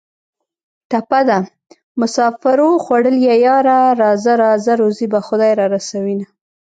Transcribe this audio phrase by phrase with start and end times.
[0.89, 1.39] ټپه ده:
[1.99, 6.25] مسافرو خوړلیه یاره راځه راځه روزي به خدای را رسوینه